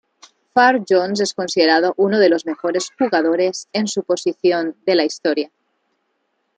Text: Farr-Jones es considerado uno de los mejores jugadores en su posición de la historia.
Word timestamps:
Farr-Jones 0.55 1.19
es 1.19 1.35
considerado 1.35 1.93
uno 1.95 2.17
de 2.17 2.29
los 2.29 2.47
mejores 2.47 2.89
jugadores 2.97 3.67
en 3.71 3.87
su 3.87 4.01
posición 4.01 4.75
de 4.83 4.95
la 4.95 5.05
historia. 5.05 5.51